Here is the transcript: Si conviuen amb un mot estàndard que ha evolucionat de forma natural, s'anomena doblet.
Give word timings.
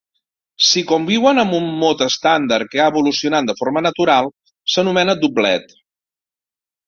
Si 0.67 0.81
conviuen 0.91 1.41
amb 1.41 1.57
un 1.57 1.67
mot 1.81 2.01
estàndard 2.05 2.71
que 2.71 2.81
ha 2.83 2.87
evolucionat 2.93 3.51
de 3.51 3.55
forma 3.61 3.85
natural, 3.89 4.29
s'anomena 4.77 5.15
doblet. 5.25 5.77